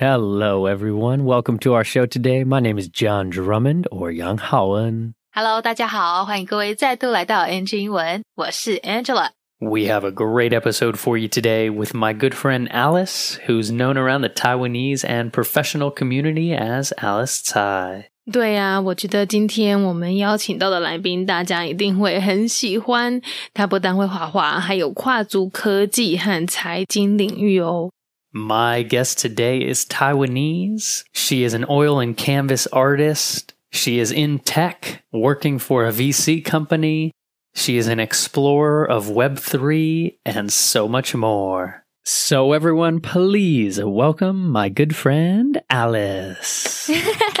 [0.00, 1.24] Hello, everyone.
[1.24, 2.44] Welcome to our show today.
[2.44, 5.14] My name is John Drummond or Yang Haoen.
[5.32, 9.30] Hello，大家好，欢迎各位再度来到 NG 英文，我是 Angela。
[9.58, 13.96] We have a great episode for you today with my good friend Alice, who's known
[13.96, 18.08] around the Taiwanese and professional community as Alice Tsai.
[18.30, 23.22] 对啊，我觉得今天我们邀请到的来宾，大家一定会很喜欢。
[23.54, 27.90] 他不但会画画，还有跨足科技和财经领域哦。
[28.33, 31.03] My guest today is Taiwanese.
[31.11, 33.53] She is an oil and canvas artist.
[33.71, 37.11] She is in tech, working for a VC company.
[37.55, 41.83] She is an explorer of Web3 and so much more.
[42.05, 46.89] So, everyone, please welcome my good friend Alice.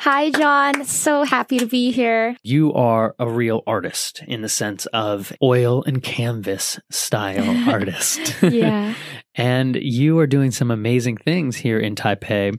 [0.00, 0.86] Hi, John.
[0.86, 2.34] So happy to be here.
[2.42, 8.42] you are a real artist in the sense of oil and canvas style artist.
[8.42, 8.94] Yeah.
[9.34, 12.58] and you are doing some amazing things here in Taipei.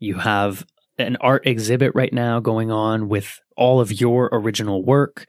[0.00, 0.66] You have
[0.98, 5.24] an art exhibit right now going on with all of your original work.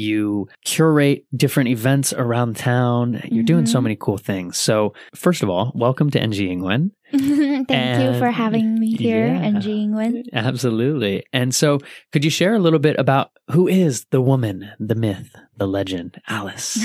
[0.00, 3.20] You curate different events around town.
[3.30, 3.82] You're doing so Mhm.
[3.82, 4.56] many cool things.
[4.56, 6.92] So, first of all, welcome to NG Ingwen.
[7.12, 7.68] Thank
[8.02, 9.42] you for having me here, yeah.
[9.52, 10.30] NG England.
[10.32, 11.24] Absolutely.
[11.34, 11.78] And so,
[12.12, 16.16] could you share a little bit about who is the woman, the myth, the legend,
[16.28, 16.78] Alice?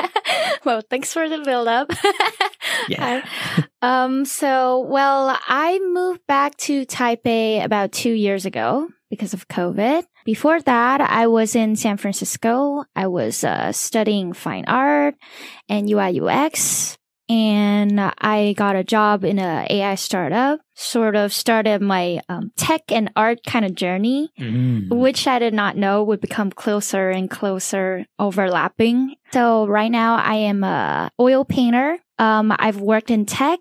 [0.64, 1.90] well, thanks for the build up.
[2.88, 3.22] Yeah.
[3.82, 10.04] um, so, well, I moved back to Taipei about two years ago because of COVID.
[10.28, 12.84] Before that, I was in San Francisco.
[12.94, 15.14] I was uh, studying fine art
[15.70, 16.98] and UI UX.
[17.30, 22.92] And I got a job in a AI startup, sort of started my um, tech
[22.92, 24.90] and art kind of journey Mm.
[24.90, 29.14] which I did not know would become closer and closer overlapping.
[29.32, 31.96] So right now I am a oil painter.
[32.18, 33.60] Um, I've worked in tech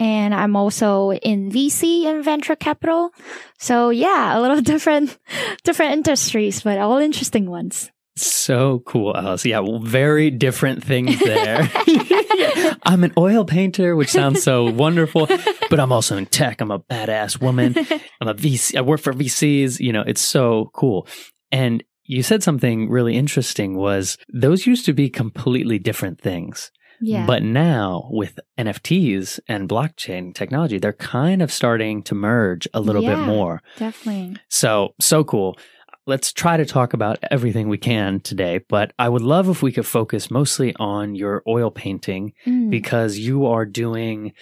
[0.00, 3.12] and I'm also in VC and venture capital.
[3.58, 5.16] So yeah, a little different,
[5.62, 7.90] different industries, but all interesting ones.
[8.16, 9.44] So cool, Alice.
[9.44, 11.70] Yeah, well, very different things there.
[12.82, 15.28] I'm an oil painter, which sounds so wonderful,
[15.68, 16.60] but I'm also in tech.
[16.60, 17.76] I'm a badass woman.
[18.20, 18.76] I'm a VC.
[18.76, 19.80] I work for VCs.
[19.80, 21.06] You know, it's so cool.
[21.52, 26.72] And you said something really interesting was those used to be completely different things.
[27.00, 27.26] Yeah.
[27.26, 33.02] But now with NFTs and blockchain technology, they're kind of starting to merge a little
[33.02, 33.62] bit more.
[33.78, 34.36] definitely.
[34.48, 35.58] So, so cool.
[36.06, 39.70] Let's try to talk about everything we can today, but I would love if we
[39.70, 42.70] could focus mostly on your oil painting Mm.
[42.70, 44.32] because you are doing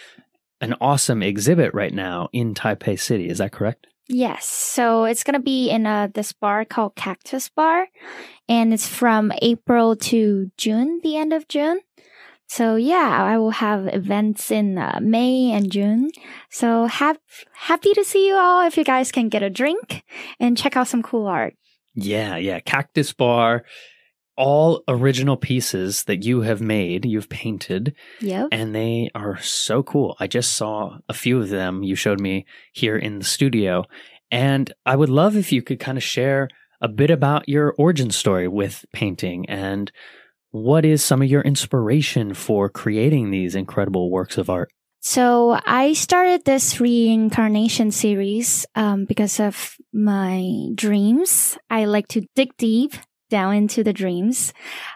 [0.60, 3.28] an awesome exhibit right now in Taipei City.
[3.28, 3.86] Is that correct?
[4.08, 4.46] Yes.
[4.46, 7.86] So it's going to be in uh, this bar called Cactus Bar.
[8.48, 11.80] And it's from April to June, the end of June.
[12.48, 16.10] So yeah, I will have events in uh, May and June.
[16.50, 17.20] So hap-
[17.54, 20.02] happy to see you all if you guys can get a drink
[20.40, 21.54] and check out some cool art.
[21.94, 22.60] Yeah, yeah.
[22.60, 23.64] Cactus Bar,
[24.36, 28.48] all original pieces that you have made, you've painted, Yep.
[28.52, 30.16] and they are so cool.
[30.18, 33.84] I just saw a few of them you showed me here in the studio.
[34.30, 36.48] And I would love if you could kind of share
[36.80, 39.90] a bit about your origin story with painting and
[40.50, 44.70] what is some of your inspiration for creating these incredible works of art.
[45.00, 51.56] So I started this reincarnation series um, because of my dreams.
[51.70, 52.94] I like to dig deep
[53.30, 54.52] down into the dreams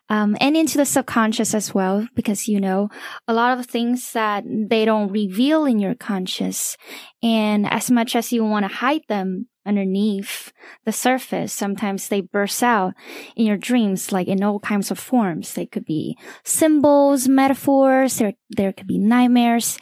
[0.08, 2.88] um, and into the subconscious as well, because you know
[3.28, 6.76] a lot of things that they don't reveal in your conscious,
[7.22, 10.52] and as much as you want to hide them underneath
[10.84, 12.94] the surface, sometimes they burst out
[13.36, 15.54] in your dreams, like in all kinds of forms.
[15.54, 18.18] They could be symbols, metaphors.
[18.18, 19.78] There, there could be nightmares.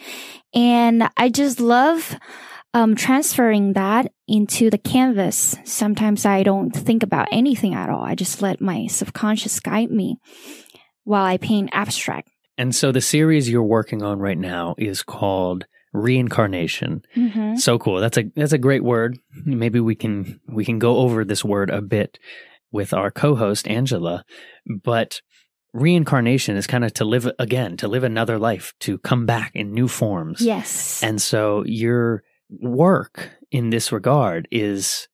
[0.55, 2.19] And I just love
[2.75, 5.57] um, transferring that into the canvas.
[5.65, 8.03] Sometimes I don't think about anything at all.
[8.03, 10.19] I just let my subconscious guide me
[11.05, 12.31] while I paint abstract.
[12.57, 17.03] And so the series you're working on right now is called Reincarnation.
[17.17, 17.57] Mm-hmm.
[17.57, 18.01] So cool.
[18.01, 19.19] That's a that's a great word.
[19.45, 22.19] Maybe we can we can go over this word a bit
[22.71, 24.25] with our co-host Angela.
[24.67, 25.21] But
[25.73, 29.73] reincarnation is kind of to live again, to live another life, to come back in
[29.73, 30.41] new forms.
[30.41, 31.03] Yes.
[31.03, 35.09] And so your work in this regard is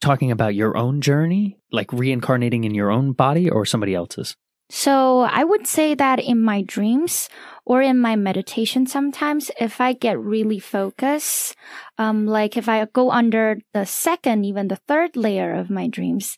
[0.00, 4.36] talking about your own journey, like reincarnating in your own body or somebody else's.
[4.68, 7.28] So I would say that in my dreams
[7.64, 11.54] or in my meditation sometimes, if I get really focused,
[11.98, 16.36] um, like if I go under the second, even the third layer of my dreams,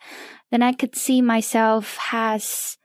[0.51, 2.77] then I could see myself as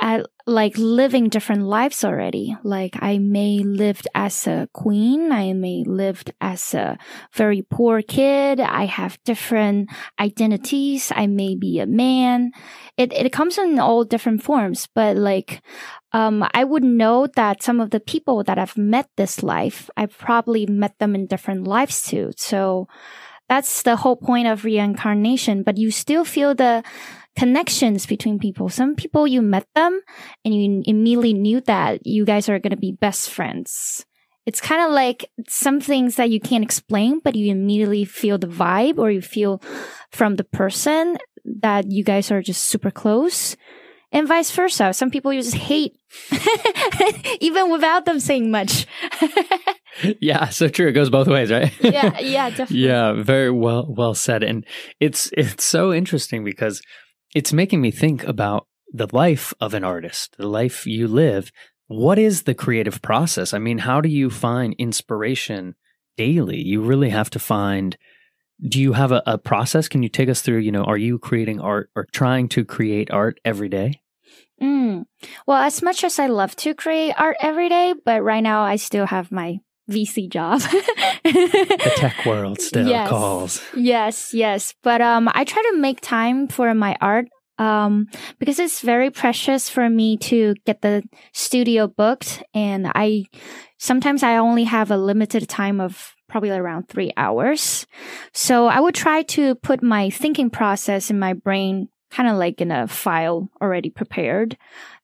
[0.00, 2.56] at like living different lives already.
[2.64, 5.30] Like I may lived as a queen.
[5.30, 6.98] I may lived as a
[7.34, 8.60] very poor kid.
[8.60, 11.12] I have different identities.
[11.14, 12.52] I may be a man.
[12.96, 15.62] It, it comes in all different forms, but like,
[16.12, 20.16] um, I would know that some of the people that I've met this life, I've
[20.16, 22.32] probably met them in different lives too.
[22.36, 22.88] So
[23.48, 26.84] that's the whole point of reincarnation, but you still feel the,
[27.36, 28.68] connections between people.
[28.68, 30.00] Some people you met them
[30.44, 34.04] and you immediately knew that you guys are going to be best friends.
[34.46, 38.46] It's kind of like some things that you can't explain, but you immediately feel the
[38.46, 39.62] vibe or you feel
[40.10, 43.56] from the person that you guys are just super close.
[44.12, 44.92] And vice versa.
[44.92, 45.96] Some people you just hate
[47.40, 48.86] even without them saying much.
[50.20, 50.88] yeah, so true.
[50.88, 51.72] It goes both ways, right?
[51.80, 52.78] yeah, yeah, definitely.
[52.78, 54.42] Yeah, very well well said.
[54.42, 54.66] And
[54.98, 56.82] it's it's so interesting because
[57.34, 61.52] it's making me think about the life of an artist, the life you live.
[61.86, 63.54] What is the creative process?
[63.54, 65.74] I mean, how do you find inspiration
[66.16, 66.60] daily?
[66.60, 67.96] You really have to find.
[68.60, 69.88] Do you have a, a process?
[69.88, 70.58] Can you take us through?
[70.58, 74.00] You know, are you creating art or trying to create art every day?
[74.60, 75.06] Mm.
[75.46, 78.76] Well, as much as I love to create art every day, but right now I
[78.76, 79.60] still have my
[79.90, 80.60] VC job.
[81.24, 83.08] the tech world still yes.
[83.08, 83.62] calls.
[83.74, 84.74] Yes, yes.
[84.82, 87.26] But um I try to make time for my art
[87.58, 88.06] um
[88.38, 91.02] because it's very precious for me to get the
[91.32, 93.24] studio booked and I
[93.78, 97.86] sometimes I only have a limited time of probably around 3 hours.
[98.32, 102.60] So I would try to put my thinking process in my brain kind of like
[102.60, 104.56] in a file already prepared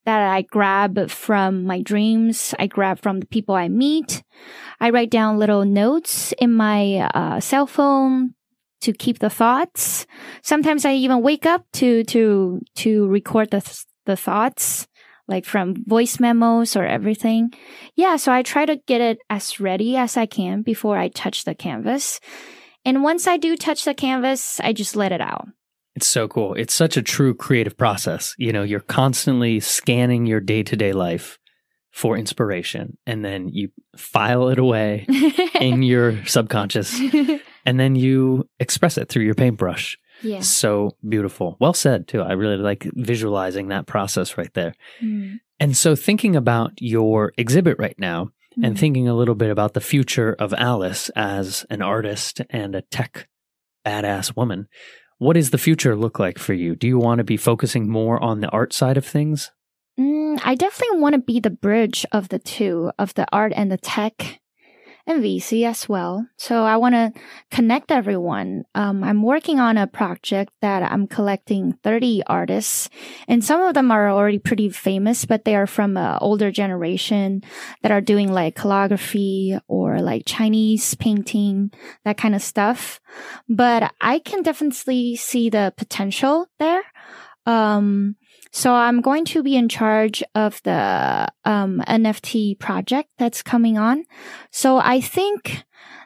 [0.05, 2.55] that I grab from my dreams.
[2.58, 4.23] I grab from the people I meet.
[4.81, 8.35] I write down little notes in my uh, cell phone
[8.82, 10.06] to keep the thoughts.
[10.43, 14.87] Sometimes I even wake up to to to record the the thoughts
[15.29, 17.52] like from voice memos or everything.
[17.97, 21.44] Yeah, so I try to get it as ready as I can before I touch
[21.44, 22.20] the canvas.
[22.85, 25.49] And once I do touch the canvas, I just let it out.
[25.97, 26.55] It's so cool.
[26.55, 28.35] It's such a true creative process.
[28.39, 31.39] You know, you're constantly scanning your day to day life
[31.91, 35.07] for inspiration and then you file it away
[35.61, 37.01] in your subconscious
[37.65, 39.97] and then you express it through your paintbrush.
[40.23, 40.41] Yeah.
[40.41, 41.57] So beautiful.
[41.59, 42.21] Well said, too.
[42.21, 44.75] I really like visualizing that process right there.
[45.03, 45.41] Mm.
[45.59, 48.67] And so, thinking about your exhibit right now Mm.
[48.67, 52.81] and thinking a little bit about the future of Alice as an artist and a
[52.81, 53.29] tech
[53.85, 54.67] badass woman,
[55.19, 56.75] what does the future look like for you?
[56.75, 59.51] Do you want to be focusing more on the art side of things?
[59.99, 63.73] Mm, I definitely want to be the bridge of the two, of the art and
[63.73, 64.41] the tech
[65.06, 66.26] and VC as well.
[66.37, 67.12] So I want to
[67.50, 68.64] connect everyone.
[68.75, 72.88] Um, I'm working on a project that I'm collecting 30 artists,
[73.29, 77.43] and some of them are already pretty famous, but they are from an older generation
[77.82, 81.70] that are doing like calligraphy or like Chinese painting,
[82.05, 83.00] that kind of stuff.
[83.49, 86.82] But I can definitely see the potential there.
[87.47, 88.17] Um,
[88.53, 94.05] so I'm going to be in charge of the um, NFT project that's coming on.
[94.51, 95.65] So I think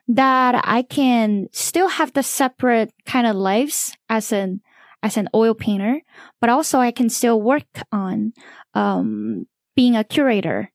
[0.09, 4.61] that I can still have the separate kind of lives as an
[5.03, 6.03] as an oil painter,
[6.41, 8.35] but also I can still work on
[8.75, 10.71] um, being a curator,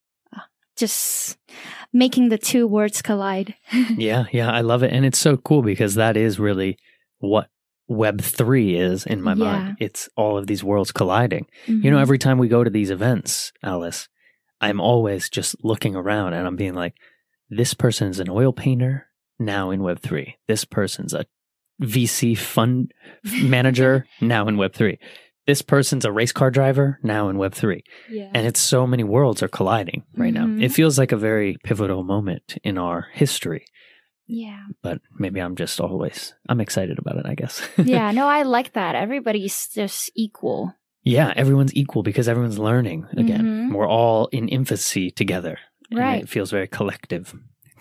[0.75, 1.37] just
[1.93, 3.53] making the two words collide.
[3.97, 4.91] yeah, yeah, I love it.
[4.91, 6.77] And it's so cool because that is really
[7.19, 7.49] what
[7.87, 9.43] Web 3 is in my Yeah.
[9.43, 9.77] mind.
[9.79, 11.45] It's all of these worlds colliding.
[11.67, 12.01] You know, Mhm.
[12.01, 14.07] every time we go to these events, Alice,
[14.61, 16.95] I'm always just looking around and I'm being like,
[17.49, 19.07] this person's an oil painter
[19.39, 20.35] now in Web3.
[20.47, 21.25] This person's a
[21.81, 22.91] VC fund
[23.43, 24.97] manager now in Web3.
[25.45, 27.83] This person's a race car driver now in Web3.
[28.09, 28.31] yeah.
[28.33, 30.57] And it's so many worlds are colliding right Mhm.
[30.57, 30.63] now.
[30.65, 33.65] It feels like a very pivotal moment in our history,
[34.27, 34.63] yeah.
[34.81, 37.61] but maybe I'm just always, I'm excited about it, I guess.
[37.77, 38.11] Yeah.
[38.11, 38.95] No, I like that.
[38.95, 40.73] Everybody's just equal.
[41.03, 43.69] Yeah, everyone's equal because everyone's learning again.
[43.69, 43.73] Mhm.
[43.75, 45.59] We're all in infancy together.
[45.91, 46.23] and Right.
[46.23, 47.33] it feels very collective.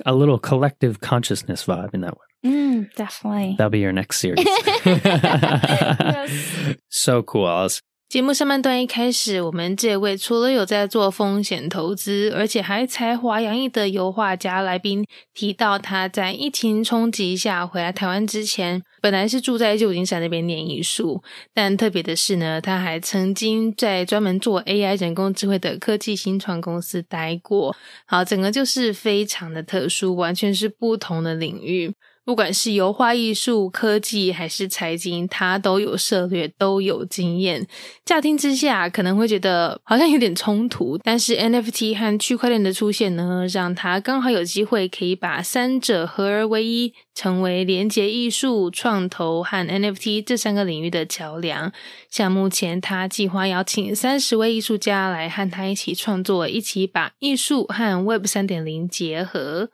[0.05, 2.51] A little collective consciousness vibe in that way.
[2.51, 3.55] Mm, definitely.
[3.57, 4.45] That'll be your next series.
[4.85, 6.77] Yes.
[6.89, 7.81] So cool, Alice.
[8.15, 15.05] 节目上半段一开始，我们这位除了有在做风险投资，而且还才华洋溢的油画家来宾
[15.35, 27.75] 提到，他在疫情冲击下回来台湾之前，本来是住在旧金山那边念艺术，但特别的是呢，他还曾经在专门做 AI 人工智慧的科技新创公司待过。
[28.07, 31.93] 好，整个就是非常的特殊，完全是不同的领域。
[32.25, 37.67] 不管是油画艺术、科技还是财经，他都有涉略，都有经验。
[38.05, 51.73] 乍听之下可能会觉得好像有点冲突，但是 NFT 和区块链的出现呢，让他刚好有机会可以把三者合而为一，成为连接艺术、创投和 NFT 这三个领域的桥梁。
[52.09, 59.69] 像目前他计划邀请三十位艺术家来和他一起创作，一起把艺术和 Web 三点零结合。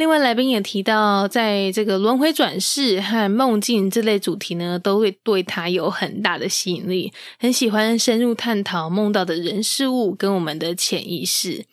[0.00, 11.66] 另外，来宾也提到，在这个轮回转世和梦境这类主题呢，都会对他有很大的吸引力，很喜欢深入探讨梦到的人事物跟我们的潜意识。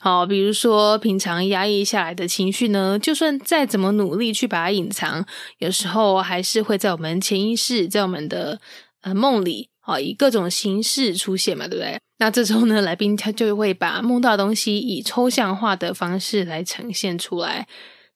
[0.00, 5.24] 好，比如说平常压抑下来的情绪呢，就算再怎么努力去把它隐藏，
[5.58, 8.60] 有时候还是会在我们潜意识，在我们的
[9.02, 9.68] 呃梦里。
[9.88, 11.98] 哦，以各种形式出现嘛，对不对？
[12.18, 17.66] 那这时候呢，来宾他就会把梦到的东西以抽象化的方式来呈现出来。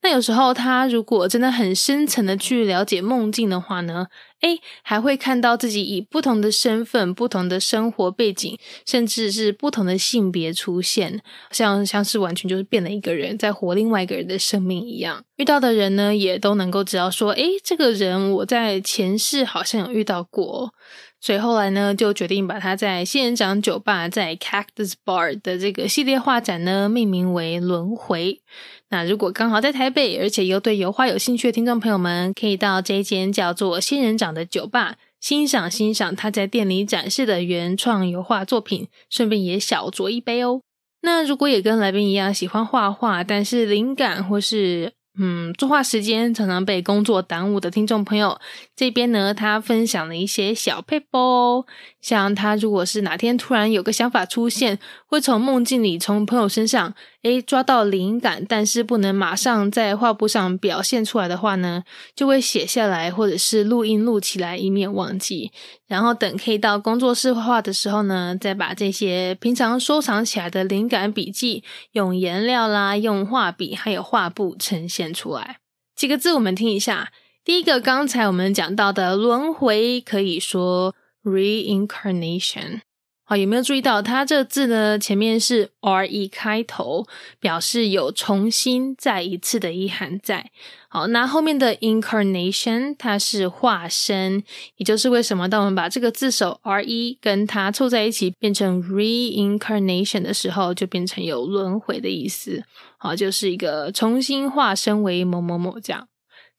[0.04, 4.08] 那有时候他如果真的很深层的去了解梦境的话呢，
[4.40, 15.22] 诶，还会看到自己以不同的身份、不同的生活背景，甚至是不同的性别出现，像像是完全就是变了一个人，在活另外一个人的生命一样。
[15.36, 20.74] 遇到的人呢，也都能够知道说，诶，这个人我在前世好像有遇到过。
[21.22, 28.42] 所以后来呢，就决定把它在仙人掌酒吧在 Cactus Bar 的这个系列画展呢，命名为“轮回”。
[28.90, 40.60] 那如果刚好在台北，而且又对油画有兴趣的听众朋友们，可以到这间叫做仙人掌的酒吧，欣赏欣赏他在店里展示的原创油画作品，顺便也小酌一杯哦。
[41.02, 48.40] 那如果也跟来宾一样喜欢画画，但是灵感或是嗯，作画时间常常被工作耽误的听众朋友，
[48.74, 51.66] 这边呢，他分享了一些小配包。
[52.02, 56.92] 像他如果是哪天突然有个想法出现，会从梦境里从朋友身上
[57.22, 61.84] 诶抓到灵感，但是不能马上在画布上表现出来的话呢，
[62.16, 65.52] 就会写下来或者是录音录起来，以免忘记。
[65.86, 75.58] 然后等可以到工作室画画的时候呢，再把这些平常收藏起来的灵感笔记，用颜料啦、用画笔还有画布呈现出来。
[75.94, 77.12] 几个字我们听一下。
[77.44, 82.80] 第一个，刚才我们讲到的轮回，可以说 reincarnation。
[83.24, 84.98] 好，有没有注意到它这个字呢？
[84.98, 87.06] 前面是 r e 开头，
[87.38, 90.50] 表示有重新再一次的意涵在。
[90.88, 94.42] 好，那后面的 incarnation 它是化身，
[94.76, 102.64] 也就是为什么当我们把这个字首 r e 跟它凑在一起变成 reincarnation 的时候，就变成有轮回的意思。
[102.98, 106.08] 好，就是一个重新化身为某某某这样。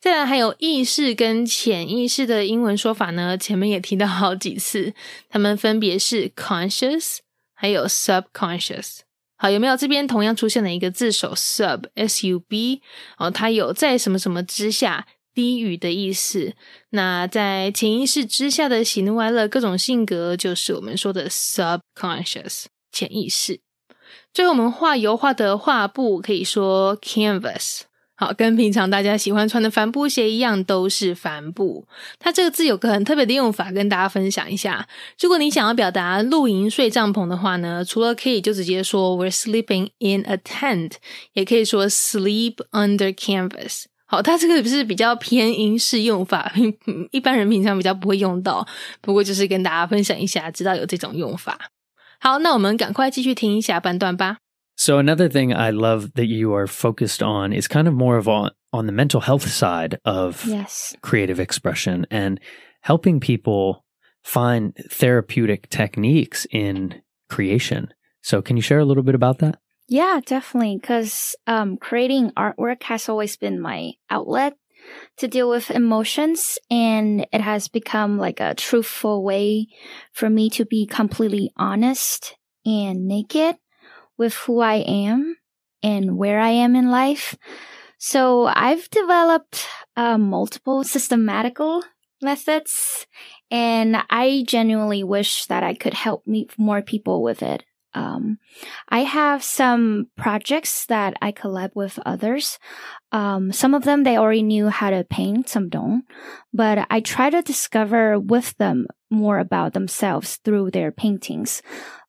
[0.03, 4.93] 再来还有意识跟潜意识的英文说法呢，前面也提到好几次，
[5.29, 7.19] 它们分别是 conscious
[7.53, 8.97] 还有 subconscious。
[9.37, 12.81] 好，有没有这边同样出现了一个字首 sub s u b
[13.17, 16.53] 哦，它有在什么什么之下低语的意思。
[16.89, 23.61] 那在潜意识之下的喜怒哀乐各种性格，就是我们说的 subconscious 潜意识。
[24.33, 27.83] 最后我们画油画的画布可以说 canvas。
[28.23, 31.85] 好，跟平常大家喜欢穿的帆布鞋一样，都是帆布。
[32.19, 34.87] 它这个字有个很特别的用法，跟大家分享一下。
[35.19, 40.93] 如果你想要表达露营睡帐篷的话呢，除了可以就直接说 "We're sleeping in a tent"，
[41.33, 43.83] 也可以说 "Sleep under canvas"。
[44.05, 46.49] 好，它这个不是比较偏英式用法，
[47.11, 48.65] 一般人平常比较不会用到。
[49.01, 51.59] 不过就是跟大家分享一下，知道有这种用法。
[52.21, 54.37] 好，那我们赶快继续听下半段吧。
[54.75, 58.51] So another thing I love that you are focused on is kind of more of on,
[58.71, 60.95] on the mental health side of yes.
[61.01, 62.39] creative expression and
[62.81, 63.85] helping people
[64.23, 67.93] find therapeutic techniques in creation.
[68.21, 69.59] So can you share a little bit about that?
[69.87, 70.77] Yeah, definitely.
[70.81, 74.53] Because um, creating artwork has always been my outlet
[75.17, 79.67] to deal with emotions, and it has become like a truthful way
[80.11, 83.55] for me to be completely honest and naked
[84.17, 85.37] with who I am
[85.81, 87.35] and where I am in life.
[87.97, 89.65] So I've developed
[89.95, 91.83] uh, multiple systematical
[92.21, 93.05] methods
[93.51, 97.63] and I genuinely wish that I could help meet more people with it.
[97.95, 98.39] Um,
[98.89, 102.59] I have some projects that I collab with others.
[103.11, 106.03] Um, some of them they already knew how to paint, some don't.
[106.53, 111.61] But I try to discover with them more about themselves through their paintings.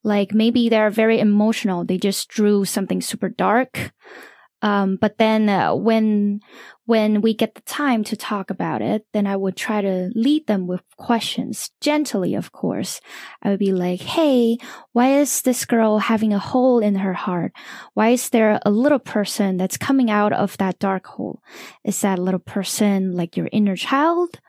[0.03, 1.85] Like maybe they're very emotional.
[1.85, 3.93] They just drew something super dark.
[4.65, 6.41] Um, but then uh, when
[6.87, 10.47] when we get the time to talk about it, then I would try to lead
[10.47, 13.01] them with questions, gently, of course.
[13.43, 14.57] I would be like, Hey,
[14.93, 17.53] why is this girl having a hole in her heart?
[17.93, 21.43] Why is there a little person that's coming out of that dark hole?
[21.85, 24.41] Is that little person like your inner child?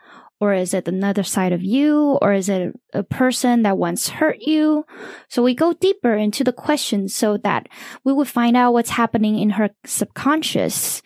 [0.41, 2.17] Or is it another side of you?
[2.21, 4.85] Or is it a person that once hurt you?
[5.29, 7.67] So we go deeper into the questions so that
[8.03, 11.01] we would find out what's happening in her subconscious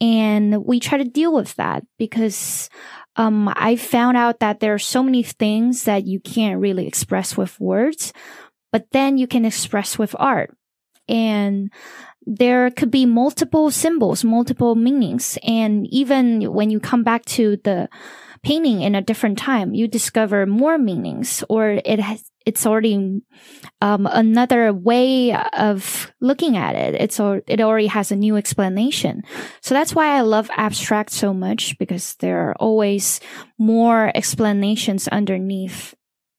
[0.00, 2.70] and we try to deal with that because
[3.16, 7.36] um, I found out that there are so many things that you can't really express
[7.36, 8.12] with words,
[8.70, 10.56] but then you can express with art.
[11.08, 11.72] And
[12.26, 15.38] there could be multiple symbols, multiple meanings.
[15.42, 17.88] And even when you come back to the
[18.42, 23.20] painting in a different time, you discover more meanings or it has, it's already
[23.82, 26.94] um, another way of looking at it.
[26.94, 29.22] It's it already has a new explanation.
[29.60, 33.20] So that's why I love abstract so much because there are always
[33.58, 35.94] more explanations underneath.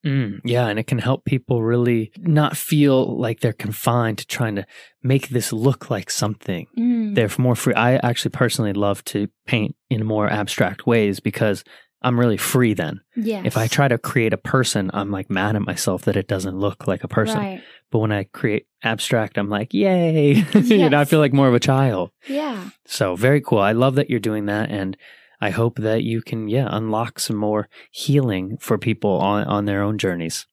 [0.06, 4.56] Mm, yeah, and it can help people really not feel like they're confined to trying
[4.56, 4.66] to
[5.04, 6.68] make this look like something.
[6.78, 7.16] Mm.
[7.16, 7.74] They're more free.
[7.74, 11.66] I actually personally love to paint in more abstract ways because
[12.02, 13.02] I'm really free then.
[13.16, 13.46] Yes.
[13.46, 16.58] If I try to create a person, I'm like mad at myself that it doesn't
[16.58, 17.40] look like a person.
[17.40, 17.62] Right.
[17.92, 20.34] But when I create abstract, I'm like, yay.
[20.54, 22.12] you know, I feel like more of a child.
[22.28, 22.70] Yeah.
[22.86, 23.60] So very cool.
[23.60, 24.70] I love that you're doing that.
[24.70, 24.96] And
[25.42, 29.82] I hope that you can, yeah, unlock some more healing for people on, on their
[29.82, 30.46] own journeys.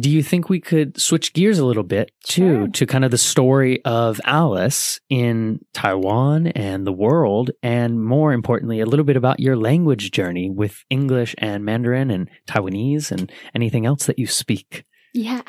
[0.00, 2.68] Do you think we could switch gears a little bit too Sure.
[2.68, 8.80] to kind of the story of Alice in Taiwan and the world, and more importantly,
[8.80, 13.86] a little bit about your language journey with English and Mandarin and Taiwanese and anything
[13.86, 14.84] else that you speak?
[15.14, 15.40] Yeah.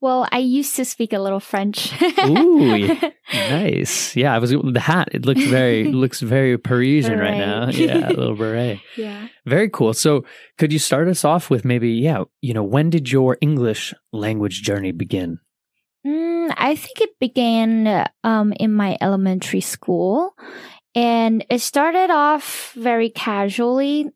[0.00, 1.92] Well, I used to speak a little French.
[2.26, 2.96] Ooh.
[3.32, 4.16] Nice.
[4.16, 5.10] Yeah, I was the hat.
[5.12, 7.68] It looks very looks very Parisian right now.
[7.70, 8.80] Yeah, a little beret.
[8.96, 9.28] yeah.
[9.46, 9.94] Very cool.
[9.94, 10.24] So,
[10.58, 14.62] could you start us off with maybe, yeah, you know, when did your English language
[14.62, 15.38] journey begin?
[16.04, 20.34] Mm, I think it began um, in my elementary school,
[20.94, 24.10] and it started off very casually.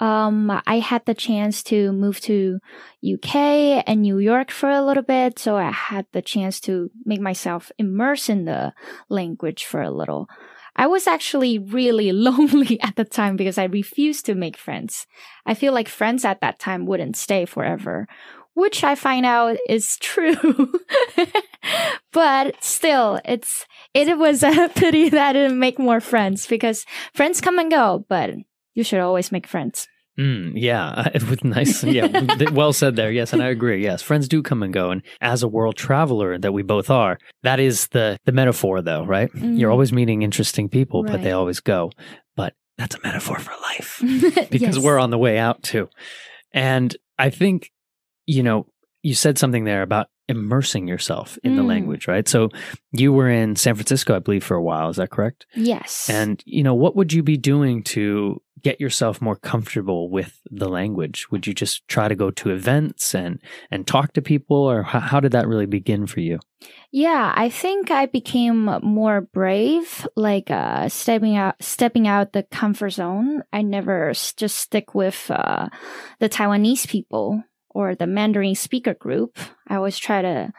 [0.00, 2.58] Um, I had the chance to move to
[3.04, 7.20] UK and New York for a little bit, so I had the chance to make
[7.20, 8.72] myself immerse in the
[9.08, 10.26] language for a little.
[10.74, 15.06] I was actually really lonely at the time because I refused to make friends.
[15.44, 18.08] I feel like friends at that time wouldn't stay forever
[18.54, 20.72] which I find out is true.
[22.12, 27.40] but still, it's it was a pity that I didn't make more friends because friends
[27.40, 28.34] come and go, but
[28.74, 29.88] you should always make friends.
[30.20, 31.82] Mm, yeah, with nice.
[31.82, 32.08] Yeah,
[32.52, 33.10] well said there.
[33.10, 33.82] Yes, and I agree.
[33.82, 37.18] Yes, friends do come and go, and as a world traveler that we both are,
[37.42, 39.30] that is the the metaphor, though, right?
[39.34, 39.72] You're Mm.
[39.72, 41.90] always meeting interesting people, but they always go.
[42.36, 43.98] But that's a metaphor for life.
[44.50, 44.78] because Yes.
[44.78, 45.88] we're on the way out too.
[46.52, 47.70] And I think,
[48.26, 48.66] you know,
[49.02, 51.66] you said something there about immersing yourself in the Mm.
[51.68, 52.26] language, right?
[52.28, 52.48] So
[52.92, 54.88] you were in San Francisco, I believe, for a while.
[54.88, 55.46] Is that correct?
[55.54, 56.08] yes.
[56.08, 60.68] And, you know, what would you be doing to get yourself more comfortable with the
[60.68, 61.30] language?
[61.30, 63.40] Would you just try to go to events and,
[63.70, 66.38] and talk to people or how, how did that really begin for you?
[66.92, 72.90] Yeah, I think I became more brave, like uh, stepping out, stepping out the comfort
[72.90, 73.42] zone.
[73.50, 75.68] I never s- just stick with uh,
[76.18, 79.38] the Taiwanese people or the Mandarin speaker group.
[79.68, 80.52] I always try to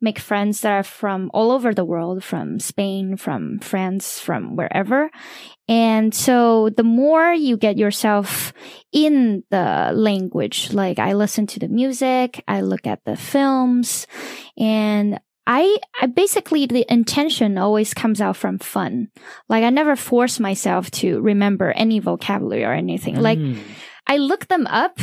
[0.00, 5.10] make friends that are from all over the world, from Spain, from France, from wherever.
[5.66, 8.52] And so the more you get yourself
[8.92, 14.06] in the language, like I listen to the music, I look at the films,
[14.56, 19.08] and I, I basically the intention always comes out from fun.
[19.48, 23.16] Like I never force myself to remember any vocabulary or anything.
[23.16, 23.58] Like Mm.
[24.06, 24.98] I look them up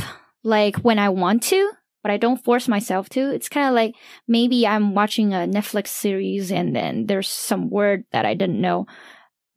[0.45, 1.71] like when I want to,
[2.03, 3.33] but I don't force myself to.
[3.33, 3.95] It's kind of like
[4.27, 8.85] maybe I'm watching a Netflix series and then there's some word that I didn't know,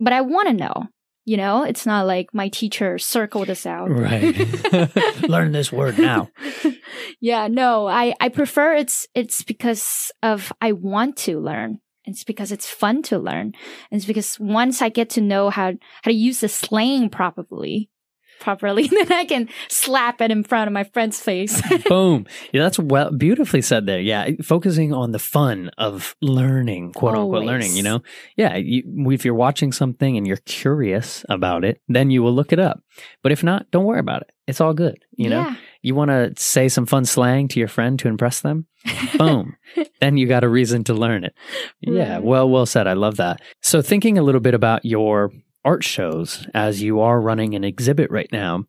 [0.01, 0.89] but I want to know.
[1.27, 3.91] You know, it's not like my teacher circled this out.
[3.91, 4.35] Right.
[5.29, 6.31] Learn this word now.
[7.21, 11.81] yeah, no, I, I prefer it's it's because of I want to learn.
[12.07, 13.53] It's because it's fun to learn.
[13.91, 15.73] It's because once I get to know how
[16.03, 17.91] how to use the slang properly,
[18.39, 21.61] properly, then I can slap it in front of my friend's face.
[21.89, 22.27] Boom.
[22.53, 24.01] Yeah, that's well beautifully said there.
[24.01, 28.03] Yeah, focusing on the fun of learning, quote unquote learning, you know?
[28.37, 32.53] Yeah, you, if you're watching something and you're curious about it, then you will look
[32.53, 32.83] it up.
[33.23, 34.31] But if not, don't worry about it.
[34.47, 35.43] It's all good, you know?
[35.43, 35.57] yeah.
[35.83, 38.67] You want to say some fun slang to your friend to impress them?
[39.19, 39.57] Boom.
[40.01, 41.35] then you got a reason to learn it.
[41.81, 42.87] Yeah, well, well said.
[42.87, 43.41] I love that.
[43.63, 45.31] So, thinking a little bit about your
[45.65, 48.65] art shows as you are running an exhibit right now,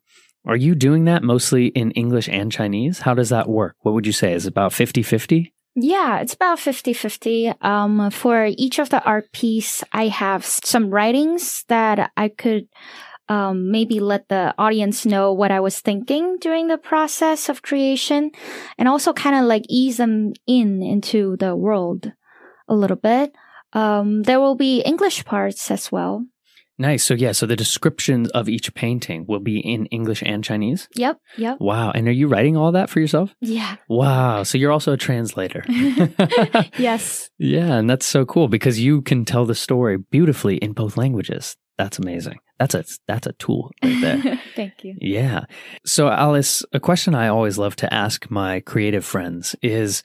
[0.46, 3.00] are you doing that mostly in English and Chinese?
[3.00, 3.76] How does that work?
[3.80, 4.32] What would you say?
[4.32, 5.52] Is about 50 50?
[5.76, 7.52] Yeah, it's about 50 50.
[7.60, 12.68] Um, for each of the art piece, I have some writings that I could
[13.28, 18.32] um, maybe let the audience know what I was thinking during the process of creation
[18.76, 22.12] and also kind of like ease them in into the world
[22.66, 23.32] a little bit.
[23.72, 26.26] Um, there will be English parts as well.
[26.80, 27.04] Nice.
[27.04, 30.88] So, yeah, so the descriptions of each painting will be in English and Chinese.
[30.94, 31.58] Yep, yep.
[31.60, 31.90] Wow.
[31.90, 33.34] And are you writing all that for yourself?
[33.42, 33.76] Yeah.
[33.86, 34.44] Wow.
[34.44, 35.62] So, you're also a translator.
[36.78, 37.28] yes.
[37.38, 41.54] Yeah, and that's so cool because you can tell the story beautifully in both languages.
[41.76, 42.38] That's amazing.
[42.58, 44.40] That's a that's a tool right there.
[44.54, 44.94] Thank you.
[45.00, 45.46] yeah.
[45.86, 50.02] So Alice, a question I always love to ask my creative friends is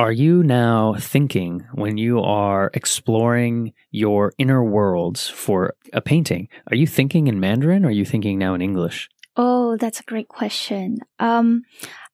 [0.00, 6.48] are you now thinking when you are exploring your inner worlds for a painting?
[6.70, 9.10] Are you thinking in Mandarin or are you thinking now in English?
[9.36, 11.00] Oh, that's a great question.
[11.18, 11.64] Um,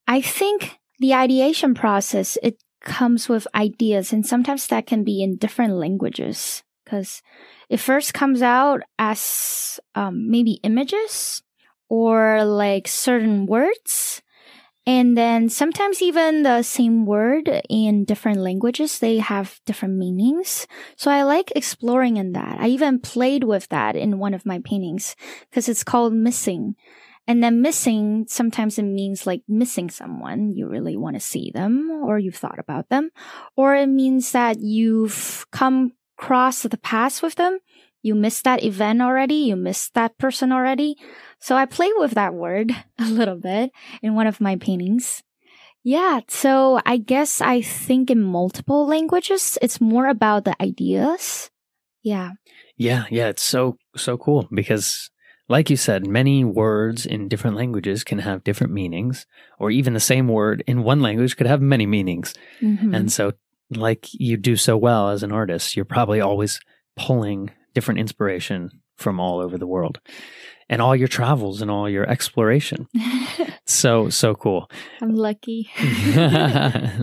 [0.09, 5.37] I think the ideation process, it comes with ideas and sometimes that can be in
[5.37, 7.23] different languages because
[7.69, 11.41] it first comes out as um, maybe images
[11.89, 14.23] or like certain words.
[14.87, 20.69] And then sometimes even the same word in different languages, they have different meanings.
[20.97, 22.61] So I like exploring in that.
[22.61, 25.17] I even played with that in one of my paintings
[25.51, 26.77] because it's called missing.
[27.27, 30.53] And then missing, sometimes it means like missing someone.
[30.53, 33.11] You really want to see them or you've thought about them.
[33.57, 37.59] Or it means that you've come across the past with them.
[38.03, 39.35] You missed that event already.
[39.35, 40.97] You missed that person already.
[41.41, 43.71] So I play with that word a little bit
[44.03, 45.23] in one of my paintings.
[45.83, 46.21] Yeah.
[46.29, 51.51] So I guess I think in multiple languages, it's more about the ideas.
[52.03, 52.33] Yeah.
[52.77, 55.11] Yeah, yeah, it's so so cool because
[55.49, 59.27] like you said, many words in different languages can have different meanings
[59.59, 62.35] or even the same word in one language could have many meanings.
[62.61, 62.95] Mhm.
[62.95, 63.33] And so
[63.71, 66.61] like you do so well as an artist, you're probably always
[66.97, 70.01] pulling different inspiration from all over the world
[70.69, 72.87] and all your travels and all your exploration.
[73.69, 74.71] So so cool.
[75.03, 75.69] I'm lucky.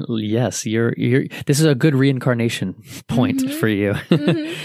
[0.10, 2.76] yes, you're you're this is a good reincarnation
[3.08, 3.60] point Mhm.
[3.60, 3.92] for you.
[4.10, 4.56] Mhm.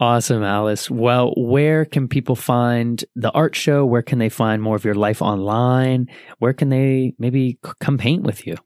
[0.00, 0.90] Awesome, Alice.
[0.90, 3.84] Well, where can people find the art show?
[3.84, 6.08] Where can they find more of your life online?
[6.38, 8.56] Where can they maybe c- come paint with you?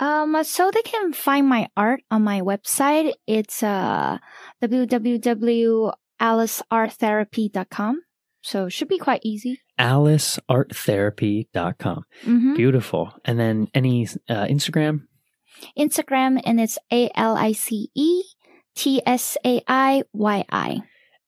[0.00, 3.12] Um, so they can find my art on my website.
[3.26, 4.18] It's uh,
[6.20, 8.02] www.alicearttherapy.com.
[8.42, 9.60] So it should be quite easy.
[9.78, 12.04] AliceArtTherapy.com.
[12.24, 12.54] Mm-hmm.
[12.54, 13.14] Beautiful.
[13.24, 15.02] And then any uh, Instagram?
[15.76, 18.22] Instagram, and it's A L I C E
[18.76, 20.82] T S A I Y I.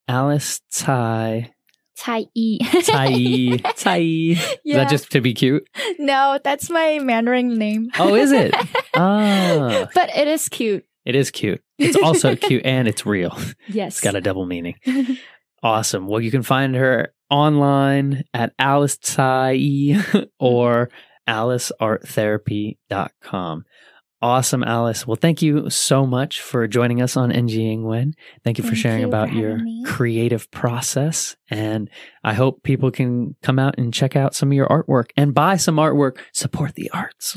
[0.07, 1.50] Alice Tai.
[1.96, 2.59] Tai E.
[2.61, 3.57] Tai.
[3.76, 3.98] Tai.
[3.98, 5.68] Is that just to be cute?
[5.98, 7.90] no, that's my Mandarin name.
[7.98, 8.55] Oh, is it?
[8.92, 10.85] Ah, but it is cute.
[11.05, 11.63] It is cute.
[11.79, 13.37] It's also cute and it's real.
[13.69, 13.95] Yes.
[13.95, 14.77] It's got a double meaning.
[15.63, 16.07] Awesome.
[16.07, 19.53] Well, you can find her online at Alice Tai
[20.39, 20.89] or
[21.29, 21.31] mm-hmm.
[21.31, 23.65] alicearttherapy.com.
[24.22, 25.06] Awesome, Alice.
[25.06, 28.12] Well, thank you so much for joining us on NG Wen.
[28.44, 29.83] Thank you for Thank sharing you for about your me.
[29.87, 31.37] creative process.
[31.48, 31.88] And
[32.22, 35.56] I hope people can come out and check out some of your artwork and buy
[35.56, 36.18] some artwork.
[36.35, 37.35] Support the arts.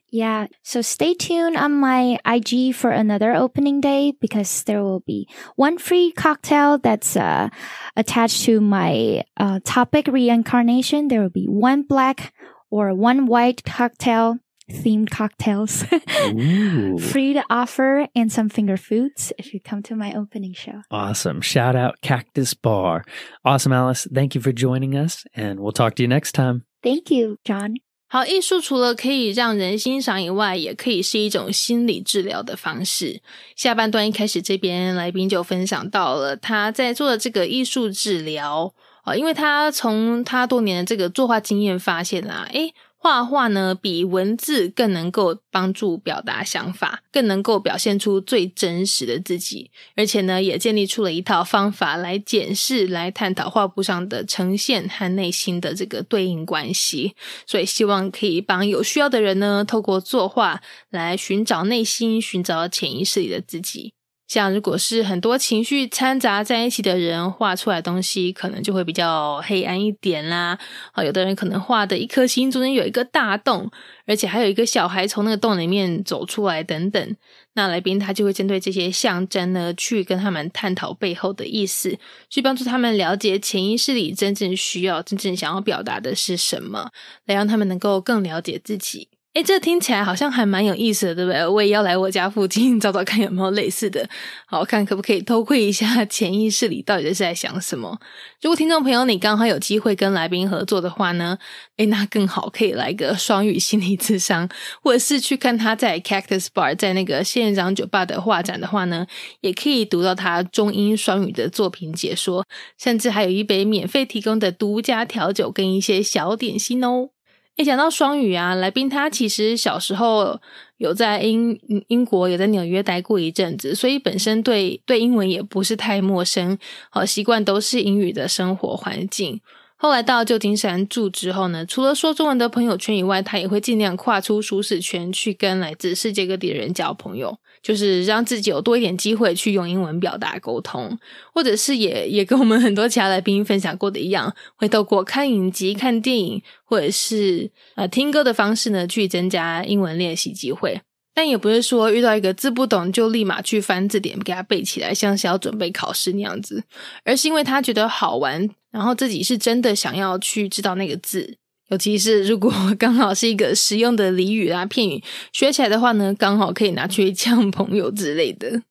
[0.12, 0.46] yeah.
[0.62, 5.78] So stay tuned on my IG for another opening day because there will be one
[5.78, 7.48] free cocktail that's uh,
[7.96, 11.08] attached to my uh, topic reincarnation.
[11.08, 12.32] There will be one black
[12.70, 14.38] or one white cocktail
[14.69, 15.85] themed cocktails
[16.33, 16.97] Ooh.
[16.97, 20.81] free to offer and some finger foods if you come to my opening show.
[20.89, 21.41] Awesome.
[21.41, 23.03] Shout out Cactus Bar.
[23.43, 24.07] Awesome, Alice.
[24.11, 26.63] Thank you for joining us, and we'll talk to you next time.
[26.81, 27.75] Thank you, John.
[28.07, 33.21] 好，艺术除了可以让人欣赏以外，也可以是一种心理治疗的方式。
[33.55, 57.14] 下半段一开始，这边来宾就分享到了他在做的这个艺术治疗啊、呃因为他从他多年的这个作画经验发现啊，诶， 画画呢比文字更能够帮助表达想法，更能够表现出最真实的自己，而且呢，也建立出了一套方法来检视、来探讨画布上的呈现和内心的这个对应关系。
[57.46, 60.60] 所以希望可以帮有需要的人呢，透过作画
[60.90, 63.94] 来寻找内心、寻找潜意识里的自己。
[64.30, 70.56] 像如果是很多情绪掺杂在一起的人画出来东西，可能就会比较黑暗一点啦。
[70.92, 73.68] 啊，有的人可能画的一颗心中间有一个大洞，
[74.06, 77.16] 而且还有一个小孩从那个洞里面走出来等等。
[77.54, 86.92] 那来宾他就会针对这些象征呢，去跟他们探讨背后的意思，去帮助他们了解潜意识里真正需要、真正想要表达的是什么，
[87.26, 89.08] 来让他们能够更了解自己。
[89.32, 91.46] 哎，这听起来好像还蛮有意思的，对不对？
[91.46, 94.08] 我也要来我家附近 找找看有没有类似的，
[94.44, 97.96] 好看可不可以偷窥一下 潜意识里到底是在想什么？
[98.42, 101.38] 如果听众朋友你刚好有机会跟来宾合作的话呢，
[101.76, 104.50] 哎，那更好，可以来个双语心理智商，
[104.82, 109.06] 或者是去看他在 Cactus Bar 在那个仙人掌酒吧的画展的话呢，
[109.42, 112.44] 也可以读到他中英双语的作品解说，
[112.76, 117.10] 甚至还有一杯免费提供的独家调酒跟一些小点心哦。
[117.56, 120.40] 一讲到双语啊，来宾他其实小时候
[120.78, 126.58] 有在英英国，有在纽约待过一阵子，所以本身对对英文也不是太陌生，
[126.88, 129.40] 好习惯都是英语的生活环境。
[129.82, 140.98] 后来到旧金山住之后呢，除了说中文的朋友圈以外，他也会尽量跨出舒适圈，去跟来自世界各地的人交朋友，就是让自己有多一点机会去用英文表达沟通，
[141.32, 150.82] 或者是也也跟我们很多其他来宾分享过的一样，会透过看影集、看电影，或者是呃听歌的方式呢，去增加英文练习机会。
[151.14, 156.64] 但也不是说遇到一个字不懂就立马去翻字典给他背起来，像是要准备考试那样子，
[157.04, 161.38] 而是因为他觉得好玩，然后自己是真的想要去知道那个字。
[161.68, 165.02] 尤其是如果刚好是一个实用的俚语啊片语，
[165.32, 168.62] 学起来的话呢，刚好可以拿去呛朋友之类的。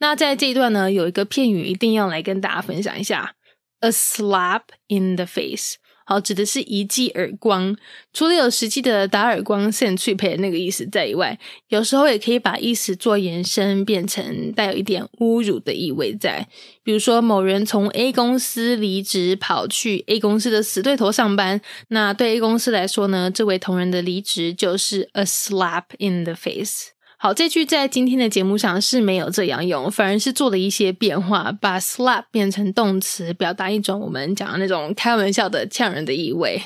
[0.00, 3.34] 那在这一段呢，有一个片语一定要来跟大家分享一下
[3.80, 5.76] ：a slap in the face。
[6.10, 7.76] 好，指的是一记耳光。
[8.12, 16.48] 除了有实际的打耳光、扇脆配那个意思在以外，有时候也可以把意思做延伸，变成带有一点侮辱的意味在。
[16.82, 21.60] 比如说，某人从 A 公司离职，跑去 A 公司的死对头上班。
[21.90, 26.88] 那对 A 公司来说呢，这位同仁的离职就是 a slap in the face。
[27.22, 36.62] 好，这句在今天的节目上是没有这样用，反而是做了一些变化，把 slap 变成动词，表达一种我们讲的那种开玩笑的呛人的意味。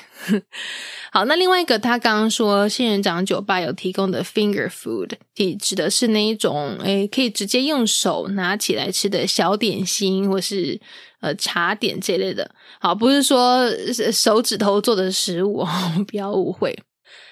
[1.10, 10.80] 好，那另外一个，他刚刚说仙人掌酒吧有提供的 finger food，指指的是那一种，诶，可以直接用手拿起来吃的小点心，或是
[11.18, 12.48] 呃茶点这类的。
[12.78, 13.68] 好，不是说
[14.12, 15.66] 手指头做的食物，
[16.06, 16.78] 不要误会。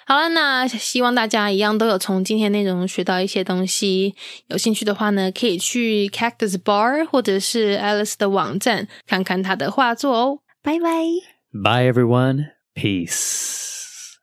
[0.05, 4.15] 好了，那希望大家一样都有从今天内容学到一些东西。
[4.47, 10.39] 有兴趣的话呢，可以去 Cactus Bar 或者是 Alice 的网站看看他的画作哦。
[10.63, 10.89] 拜拜。
[11.53, 12.51] Bye, everyone.
[12.75, 14.17] Peace.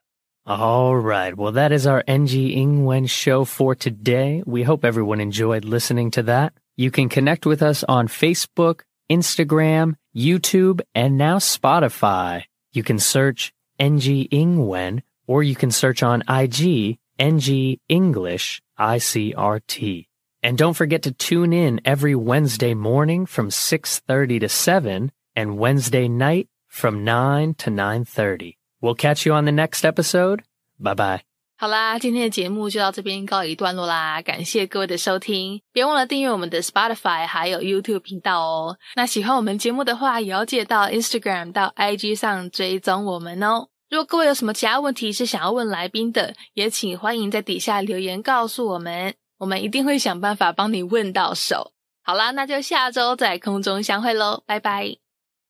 [0.47, 1.35] All right.
[1.35, 4.43] Well, that is our NG Ingwen show for today.
[4.47, 6.53] We hope everyone enjoyed listening to that.
[6.77, 12.43] You can connect with us on Facebook, Instagram, YouTube, and now Spotify.
[12.73, 20.07] You can search NG Ingwen or you can search on IG NG English ICRT.
[20.43, 26.09] And don't forget to tune in every Wednesday morning from 6:30 to 7 and Wednesday
[26.09, 28.57] night from 9 to 9:30.
[28.81, 30.43] We'll catch you on the next episode.
[30.79, 31.21] Bye bye.
[31.57, 38.77] 好啦，今天的节目就到这边告一段落啦，感谢各位的收听，别忘了订阅我们的 Spotify 还有 YouTube 频道哦。
[38.97, 43.69] 那喜欢我们节目的话，也要记得到 Instagram 到 IG 上追踪我们哦。
[43.90, 51.74] 如果各位有什么其他问题是想要问来宾的，也请欢迎在底下留言告诉我们，我们一定会想办法帮你问到手。
[52.04, 55.09] 好啦，那就下周在空中相会喽，拜拜。